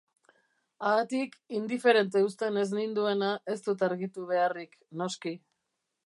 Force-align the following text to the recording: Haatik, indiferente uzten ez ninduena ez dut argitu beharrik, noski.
Haatik, 0.91 1.35
indiferente 1.57 2.23
uzten 2.29 2.57
ez 2.61 2.65
ninduena 2.77 3.29
ez 3.55 3.57
dut 3.67 3.83
argitu 3.89 4.25
beharrik, 4.31 4.73
noski. 5.03 5.35